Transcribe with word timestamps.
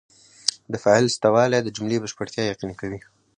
د 0.71 0.73
فاعل 0.83 1.05
سته 1.15 1.27
والى 1.35 1.59
د 1.63 1.69
جملې 1.75 1.97
بشپړتیا 2.03 2.43
یقیني 2.51 2.75
کوي. 2.81 2.99